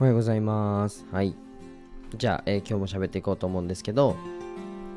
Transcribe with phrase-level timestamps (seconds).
[0.00, 1.06] おはようございます。
[1.12, 1.36] はい。
[2.16, 4.16] じゃあ、えー今日も喋っていこうと思うんですけど、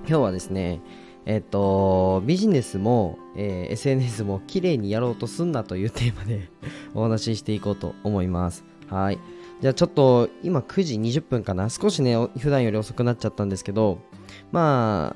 [0.08, 0.82] 今日はですね、
[1.28, 6.50] えっ、と、ビジネスも、えー SNS も綺麗にやろうとすんなというテーマで
[6.96, 8.66] お話ししていこうと思います。
[8.88, 9.20] はい。
[9.62, 11.70] じゃあちょっと、今9時20分かな。
[11.70, 14.00] 少しね、普段より遅くなっちゃったんですけど、
[14.52, 15.16] ま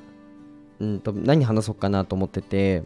[0.78, 2.84] うんと、何話そうかなと思ってて、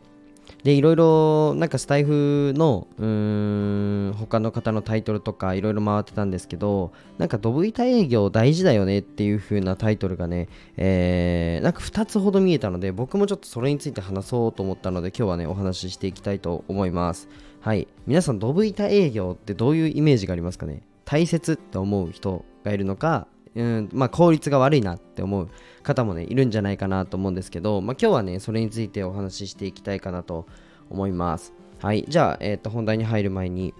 [0.65, 17.29] で、いろいろ、なんかスタイフの、うーん、他の方のタイトルとかいろいろ回ってたんですけど、なんかドブ板営業大事だよねっていう風なタイトルがね、えー、なんか2つほど見えたので、僕もちょっとそれについて話そうと思ったので、今日はね、お話ししていきたいと思います。
[17.61, 17.89] はい。
[18.07, 20.83] 皆さん、ドブ板営業ってどういうイメージがありますかね？
[21.05, 25.49] 大切って思う人がいるのか、うん、まあ効率が悪いなって思う
[25.83, 30.47] 方もねいるんじゃないかなと思うんですけど、まあ、今日はねそれについてお話ししていきたいかなと
[30.91, 31.53] 思います。
[31.79, 33.75] はいじゃあ、えー、と本題に入る前に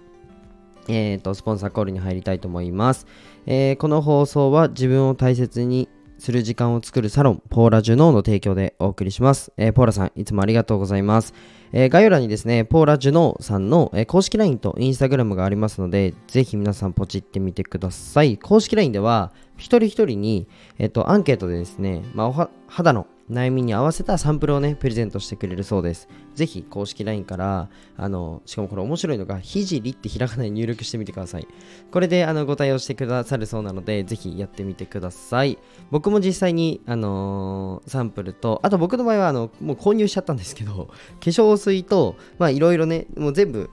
[0.89, 3.07] えー、とスポンサーコールに入りたいと思います、
[3.45, 11.33] えーこの放送は自分を大切にする時間を作るサロンポーラジュノーの提供でお送りします、えーポーラさんいつもありがとうございます
[11.71, 18.37] えー概要欄にですね、ポーラジュノーさんの、えー公式 LINE と Instagram がありますので、ぜひ皆さんポチってみてください。
[18.37, 26.07] 公式 LINE では、一人一人に、えっと、アンケートでですね、まあ、おは肌の悩みに合わせたサンプルをね、プレゼントしてくれるそうです。
[26.33, 31.47] ぜひ、公式 LINE から、あの、しかもこれ面白いのが、ひじりってひらがなに入力してみてください。
[31.91, 35.57] これで、あの、ご対応してくださるそうなので、ぜひやってみてください。
[35.91, 40.87] 僕も実際に、あのーサンプルと、あと僕の場合は、あの、もう購入しちゃったんですけど、
[41.19, 43.69] 化粧水と、まあ、いろいろね、もう全部、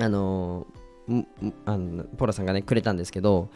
[0.00, 1.24] あのー
[1.66, 3.48] あのポラさんがね、くれたんですけど、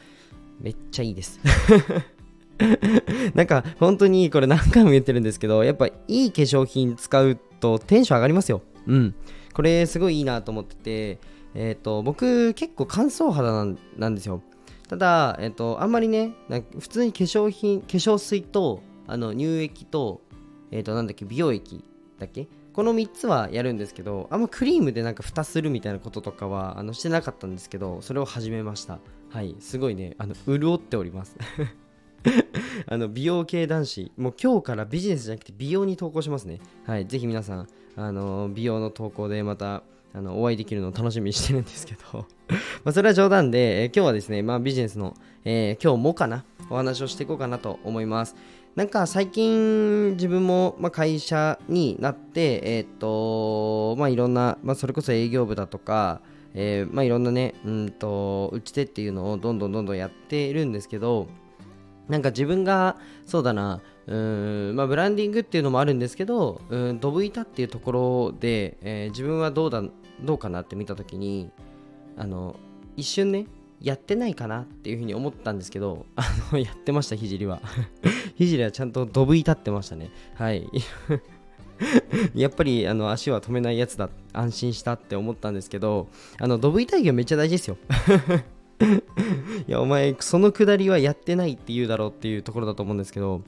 [0.60, 1.40] めっちゃいいです。
[3.34, 8.62] なんか本当にこれ何回も言ってるんですけど、やっぱいい化粧品使うとテンション上がりますよ。
[8.86, 9.14] うん。
[9.52, 11.18] これすごいいいなと思ってて、
[11.54, 14.42] えっ、と、僕結構乾燥肌なんですよ。
[14.88, 16.34] ただ、えっ、と、あんまりね、
[16.78, 20.22] 普通に化粧品、化粧水と、あの、乳液と、
[20.70, 21.84] えっ、と、なんだっけ、美容液
[22.18, 22.48] だっけ？
[22.72, 29.00] この3つはやるんですけど、あんまクリームでなんか蓋するみたいなこととかはあのしてなかったんですけど、それを始めました。
[29.30, 31.36] はい、すごいね、あの潤っております。
[32.86, 36.60] あの美容系男子、もう今日からビジネスじゃなくて美容に投稿しますね。
[36.84, 39.82] はい、ぜひ皆さん、あの美容の投稿でまた
[40.12, 42.26] あのお会いできるのを楽しみにしてるんですけど、
[42.84, 45.14] まあそれは冗談で、えー今日はですね、まあ、ビジネスの、
[45.44, 48.34] えー今日もかな、お話をしていこうかなと思います。
[48.76, 56.20] なんか最近自分も、まあ、会社になって、えーっと、まあいろんな、まあそれこそ営業部だとか、
[56.54, 61.28] えーまあいろんなね、うんと、打ち手っていうのをどんどんどんどんやっているんですけど、
[62.10, 69.82] なんか自分がそうだなうーんまあブランディングっていうのもあるんですけどうんドブ板っていうところで、えー自分はどうだ
[70.22, 71.50] どうかなって見た時に
[72.16, 72.56] あの
[72.96, 73.46] 一瞬ね
[73.80, 76.22] やってないかなっていうふうに思ったんですけどあ
[76.52, 77.62] の やってましたひじりは。
[78.36, 80.10] ひじりはちゃんとドブ板ってましたね。
[80.34, 80.66] はい。
[82.34, 87.78] やっぱりあの足は止めないやつだ安心したって思ったんですけどあのドブ板営業めっちゃ大事ですよ。
[89.68, 93.42] いや、お前、そのくだりはやってないって言うだろうっていうところだと思うんですけど、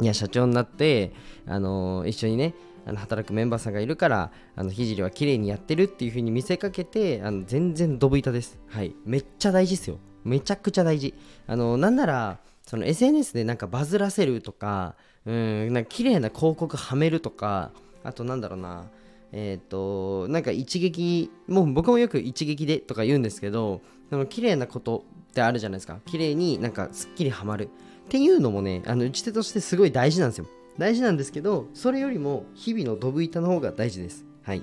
[0.00, 1.12] いや、社長になって、
[1.46, 2.54] あの一緒にね、
[2.86, 8.58] あの働くメンバーさんがいるから、あの、ひじりは綺麗にやってるっていう風に見せかけて、あの全然ドブ板です。
[8.68, 8.94] はい。
[9.04, 9.98] めっちゃ大事ですよ。
[10.24, 11.14] めちゃくちゃ大事。
[11.46, 14.94] あの、なんなら、その SNS でなんかバズらせるとか、
[15.26, 17.72] うん、なんか綺麗な広告はめるとか、
[18.02, 18.86] あとなんだろうな、
[19.32, 23.80] えっ、と、なんか一撃、もう僕もよく一撃でとか言うんですけど、
[24.10, 26.00] その綺麗なことってあるじゃないですか。
[26.06, 27.68] 綺麗になんかすっきりはまる。
[28.06, 30.46] っていうのもね、あの打ち手としてすごい大事なんですよ。
[30.78, 34.24] 大事なんですけど、それよりも日々のドブ板の方が大事です。
[34.42, 34.62] はい。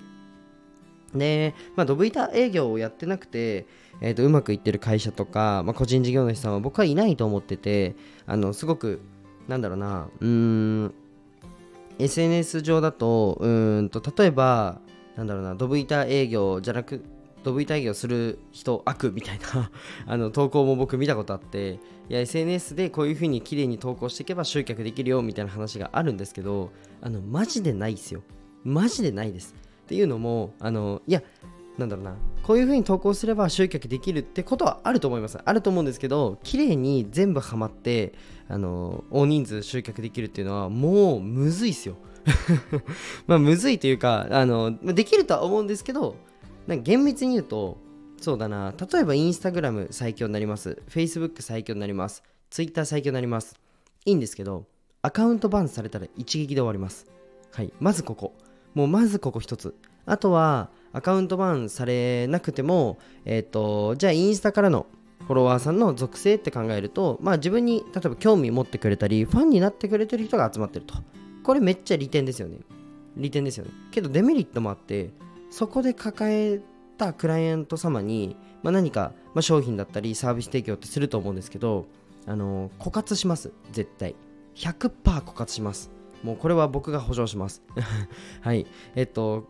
[1.16, 3.66] で、まあ、ドブ板営業をやってなくて、
[4.02, 7.96] えー、とうまくいってる会社とか、まあ、個人事業主さんは僕はいないと思ってて、
[8.26, 9.02] あのすごく、
[9.48, 10.94] なんだろうな、うーん、
[12.00, 14.82] SNS 上だと、うんと、例えば、
[15.16, 17.04] なんだろうな、ドブ板営業じゃなく、
[17.44, 19.72] ドブ板営業する人悪みたいな
[20.06, 21.80] あの投稿も僕見たことあって
[22.10, 28.22] いや SNS でこういう風に綺麗に投稿していけば集客できるよみたいな話があるんですけどあのマジでないですよ。
[28.64, 29.56] マジでないです。
[29.86, 31.24] っていうのもあのいや
[31.78, 32.16] なんだろうな。
[32.44, 35.38] こういう風に投稿すれば集客できるってことはあると思います。
[35.44, 38.14] あると思うんですけど綺麗に全部ハマって
[38.48, 41.98] あの大人数集客できるっていうのはもうむずいっすよ。
[43.28, 46.16] まあむずいというかあのできるとは思うんですけど
[46.66, 47.78] なんか厳密に言うと
[48.20, 48.74] そうだな。
[48.92, 50.82] 例えばインスタグラム最強になります。
[50.88, 52.24] フェイスブック最強になります。
[52.50, 53.56] ツイッター最強になります。
[54.06, 54.66] いいんですけど
[55.02, 57.06] アカウントバンされたら一撃で終わります。
[57.52, 57.72] はい。
[57.80, 58.34] まずここ。
[58.74, 59.76] もうまずここ一つ。
[60.06, 64.88] あとはアカウントバンされなくてもえっ、とじゃあインスタからの
[65.28, 70.96] フォロワーさんの属性って考えると、まあ、自分に例えば興味持ってくれたりファンになってくれてる人が集まってると。
[71.44, 72.58] これめっちゃ利点ですよね。
[73.16, 73.72] 利点ですよね。
[73.92, 75.10] けどデメリットもあって
[75.50, 76.62] そこで抱え
[76.98, 81.86] たクライアント様に、まあ、何か、まあ、商品だったりサービス提供ってすると思うんですけど
[82.26, 83.52] あの枯渇します。
[83.72, 84.16] 絶対。
[84.56, 85.92] 100%枯渇します。
[86.24, 87.62] もうこれは僕が保証します。
[88.42, 88.66] はい。
[88.96, 89.50] えっと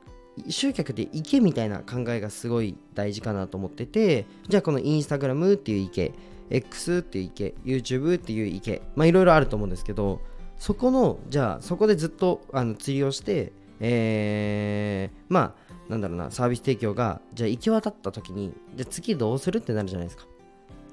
[0.50, 6.14] 集客で池みたいな考えがすごい大事かなと思っててじゃあこのインスタグラムっていう池
[6.50, 10.22] X っていう池 YouTube っていう池まあいろいろあると思うんですけど
[10.58, 20.26] そこのじゃあそこでずっとあの釣りをしてえー、まあなんだろうなサービス提供がじゃあ行き渡った時にじゃあ次どうするってなるじゃないですか。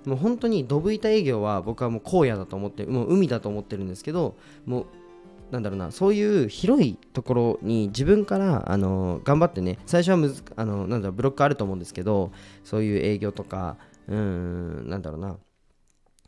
[0.05, 4.37] もう本当にドブ板営業は僕はもう荒野だと思ってもう海だと思ってるんですけど
[4.67, 4.87] もう
[5.55, 12.33] なんだろうなそういう広いところに自分からあの頑張ってね最初はむずあのなんだろうブロックあると思うんですけど
[12.65, 13.77] そういう営業とか
[14.09, 15.37] うんなんだろうな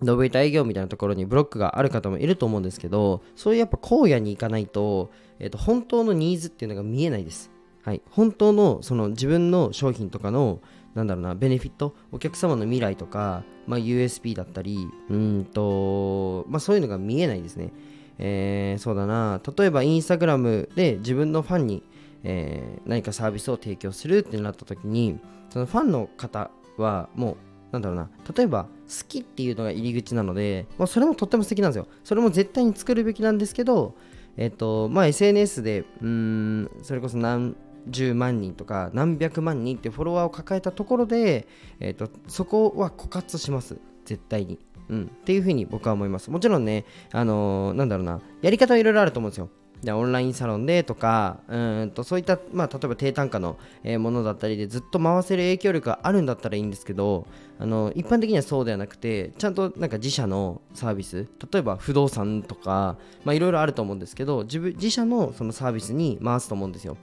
[0.00, 7.50] ドブ板営業みたいなところにブロックがある方もいると思うんですけどそういうやっぱ荒野に行かないと,、えー、と本当のニーズっていうのが見えないです。
[7.82, 10.60] はい、本当のその自分の商品とかの
[10.94, 17.72] なんだろうなベネフィットお客様の未来とか、まあ、USB だったりうんと、まあ、そういうのが見えないですね。
[18.18, 19.40] えー、そうだな。
[19.56, 21.82] 例えばインスタグラムで自分のファンに、
[22.24, 25.18] えー、何かサービスを提供するってなった時に
[25.50, 27.36] そのファンの方はもう
[27.72, 28.08] なんだろうな。
[28.36, 28.68] 例えば好
[29.08, 31.88] きっていうのが入り口なので、まあ、それもとっても素敵なんですよ。
[32.04, 33.94] それも絶対に作るべきなんですけど
[34.36, 37.56] えっ、ー、とまあ SNS でうんそれこそ何
[37.88, 41.46] 十万人とか何百万人ってフォロワーを抱えたところで、
[41.80, 43.76] えーとそこは枯渇します。
[44.04, 44.58] 絶対に。
[44.88, 46.30] うん、っていうふうに僕は思います。
[46.30, 49.48] もちろんね、あのー、なんだろうな、やり方はいろいろあると思うんですよ。
[49.82, 57.26] でオンラインサロンでとかうんとそういった、まあ、例えば低単価の、え、ものだったりでずっと回せる影響力があるんだったらいいんですけど
[57.58, 62.96] あの一般的にはそうではなくてちゃんとなんか自社のサービス例えば不動産とか
[63.26, 66.96] いろいろあると思うんですけど自分自社のそのサービスに回すと思うんですよ。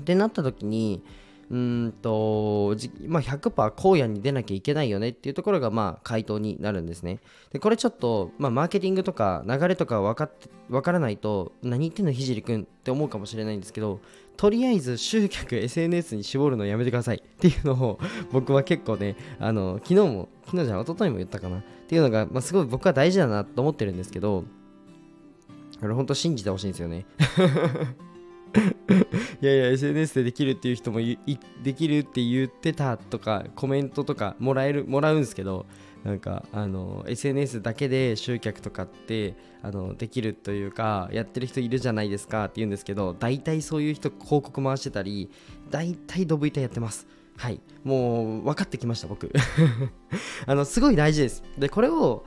[0.00, 1.02] ってなった時に
[1.50, 2.74] うんと、
[3.06, 7.20] まあ、100%荒野に出なきゃいけないよねっていうところが、まあ、回答になるんですね。
[7.52, 14.00] で、これちょっと、まあ、マーケティングとか流れとか分かって分からないと、何言ってんのひじりくんって思うかもしれないんですけど、
[14.36, 17.16] とりあえず集客 SNS に絞るのやめてください。
[17.16, 17.98] っていうのを
[18.30, 21.58] 僕は結構ね、あの、昨日も、昨日じゃ一昨日も言ったかな。
[21.58, 24.44] っていうのが、まあ、すごい僕は大事だなと思ってるんですけど、
[25.80, 27.04] これ本当信じてほしいんですよね。
[29.40, 35.66] いやいや SNS でできるっていう人もできるって言ってたとかコメントとかもらえるもらうんですけど
[36.04, 45.30] なんかあの SNS だけで集客とかってあのできるというかやってる人いるじゃないですかって言うんですけど大体そういう人広告回してたり
[45.70, 47.06] 大体ドブ板やってます。
[47.36, 47.60] はい。
[47.82, 49.32] もう分かってきました僕。
[50.46, 51.42] あのすごい大事です。
[51.56, 52.24] でこれを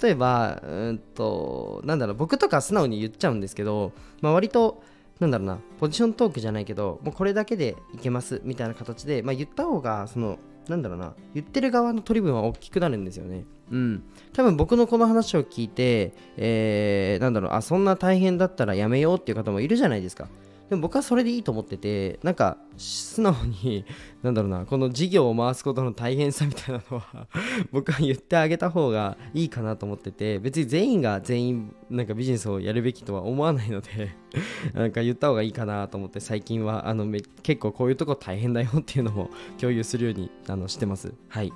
[0.00, 3.92] 例えばうんとなんだろう僕とか素直に言っちゃうんですけど、
[4.22, 4.82] まあ、割と
[5.20, 13.44] なんだろうな、ポジショントークじゃないけど、もうこれだけでいけますみたいな形で、まあ、言った方が、その、なんだろうな、言ってる側の取り分は大きくなるんですよね。
[13.70, 14.02] うん。
[14.32, 20.28] 多分僕のこの話を聞いて、えー、なんだろう、あ、そんな大変だったらやめようっていう方もいるじゃないですか。
[20.68, 23.84] でも僕はそれでいいと思ってて、なんか、素直に、
[24.22, 27.28] なんだろうな、この事業を回すことの大変さみたいなのは
[27.70, 34.10] 僕は言ってあげた方がいいかなと思ってて、別に全員が全員、なんかビジネスをやるべきとは思わないので
[34.74, 37.06] なんか言った方がいいかなと思って、最近は、あの、
[37.44, 41.14] 結構こういうとこ大変だよっていうのも共有するようにあのしてます。
[41.28, 41.52] はい。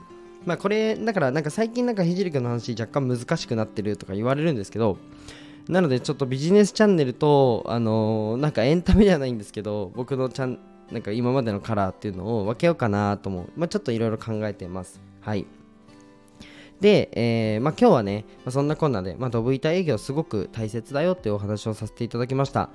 [0.46, 4.98] まあこれ、だからなんか最近なんかひじりくんの話若干難しくなってるとか言われるんですけど、
[5.68, 10.58] なのでちょっとビジネスチャンネルと、あのー、なんかエンタメじゃないんですけど、僕のチャン、
[10.90, 13.52] なんか今までのカラーっていうのを分けようかなと思う。
[13.56, 15.00] まあ、ちょっといろいろ考えてます。
[15.20, 15.46] はい。
[16.80, 22.70] で、えー、まあ、今日はね、まあ、そんなこんなで、まあ、ドブ板営業すごく大切だよっていうお話をさせていただきました。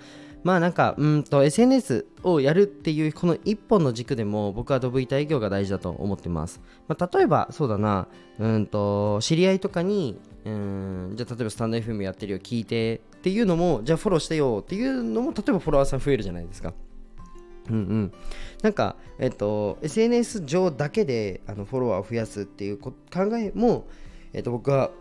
[0.46, 6.62] まあなんか、うんと SNS をやるっていうこの一本の軸でも僕はドブ板営業が大事だと思ってます。
[6.88, 16.74] まあ、例えば、そうだな、うんと、知り合いとかに、うんじゃあ例えばスタンド FM やってるよ聞いてっていうのもじゃあフォローしてよっていうのも例えばフォロワーさん増えるじゃないですか。
[17.68, 18.14] うんうん。
[18.62, 23.88] なんかえっと SNS 上だけであのフォロワーを増やすっていう考えも
[24.34, 24.92] えっと僕は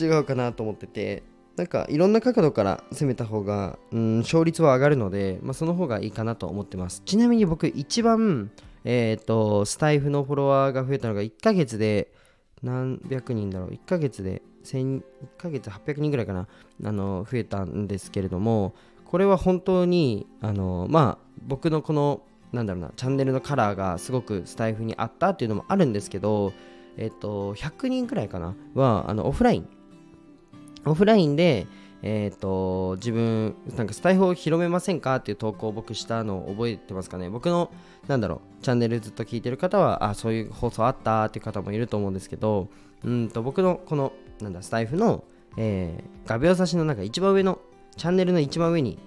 [0.00, 1.24] 違うかなと思ってて
[1.56, 7.02] なんかいろんな角度から攻めた方が、うん、勝率は上がるので、まあ、その方がいいかなと思ってます。
[7.04, 8.52] ちなみに僕一番
[8.84, 12.12] えっ、とスタイフのフォロワーが増えたのが1ヶ月で
[12.62, 15.02] 何百人だろう？1ヶ月で1
[15.38, 16.46] ヶ月800人ぐらいかな
[16.84, 26.52] あの増えたんですけれどもこれは本当にあのまあ僕のこのなんだろうなチャンネルのカラーがすごくスタイフにあったっていうのもあるんですけど
[26.96, 29.68] えっ、と、100人くらいかなは、あの、オフライン。
[30.84, 31.66] オフラインで、
[32.02, 37.30] えっ、と、自分、なんかスタイフを広めませんかっていう投稿を僕したのを覚えてますかね。
[37.30, 37.70] 僕の、
[38.08, 42.68] なんだろう、チャンネルずっと聞いてる方は、あ、そういう放送あったっていう方もいると思うんですけど、
[43.04, 45.24] うんと、僕のこの、なんだ、スタイフの、
[45.56, 47.60] えー、画鋲差しのなんか一番上の、
[47.96, 48.98] チャンネルの一番上に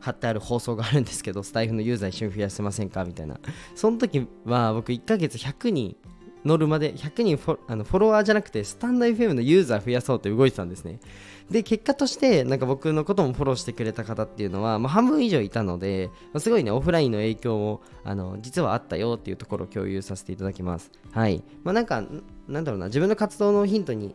[0.00, 3.38] 貼ってある放送があるんですけど、スタイフのユーザー一緒に増やせませんかみたいな。
[3.74, 5.96] その時は僕1ヶ月100人
[6.44, 11.00] 乗るまで100人フォあのフォロワーじゃなくてスタンド FM のユーザー増やそうって動いてたんですね。
[11.50, 20.90] で、結果としてなんか僕のこともフォローしてくれた方っていうのは、まあ、半分以上いたので、ま、すごいね、オフラインの影響もあの実はあったよっていうところを共有させていただきます。
[21.12, 21.42] はい。
[21.62, 22.04] まあ、なんか、
[22.46, 24.14] なんだろうな、自分の活動のヒントに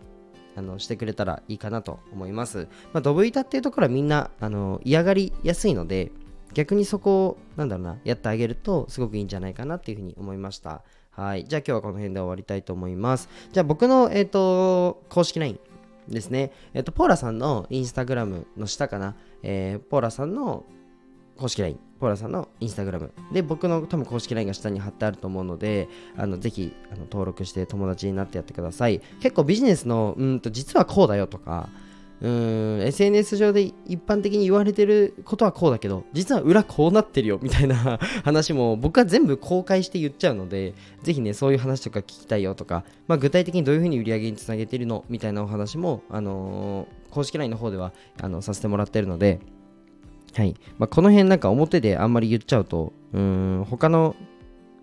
[0.56, 2.68] あのしてくれたらいいかなと思います。
[2.94, 6.12] まあ、ドブ板っていうところはみんなあの嫌がりやすいので、
[6.53, 10.84] 逆にそこを、なんだろうな、やってあげるとすごくいいんじゃないかなっていうふうに思いました。
[11.12, 11.46] はい。
[11.46, 13.29] じゃあ今日はこの辺で終わりたいと思います。
[13.51, 15.60] じゃあ僕の、えっ、ー、と、公式 LINE
[16.08, 16.51] ですね。
[16.74, 19.15] えっ、ー、と、ポーラさんのインスタグラムの下かな。
[19.44, 20.65] えー、ポーラさんの
[21.39, 23.13] 公式 LINE、ポーラさんのインスタグラム。
[23.31, 29.00] で、僕の多分公式 LINE が下に貼ってあると思うので、あのぜひあの登録して友達になってやってください。
[29.22, 31.69] 結構ビジネスの、うんと、実はこうだよとか、
[32.22, 49.39] うん SNS 上で一般的に言われてることはこうだけど実は裏こうなってるよみたいな 話も僕は全部公開して言っちゃうのでぜひねそういう話とか聞きたいよとか、まあ、具体的にどういうふうに売り上げにつなげてるのみたいなお話も、あのー、公式 LINE の方ではあのさせてもらってるので
[50.33, 54.15] はいまあ、この辺なんか表であんまり言っちゃうとうん他の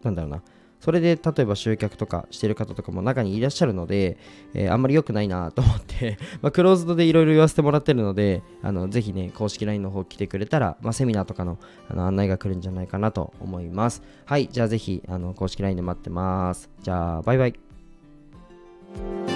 [0.03, 0.43] なんだろうな
[0.81, 4.19] それで例えば集客とかしてる方とかも中にいらっしゃるので、
[4.55, 14.03] えー、あんまり良くないなと思って ま、クローズドでいろいろ言わせてもらってるので、あのぜひね、公式 LINE の方来てくれたら、まあ、セミナーとかのあの案内が来るんじゃないかなと思います。
[14.27, 16.71] はい、じゃあぜひあの公式 LINE で待ってます。
[16.83, 19.36] じゃあ、バイバイ。